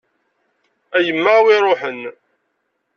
[0.95, 2.01] A yemma a wi iruḥen.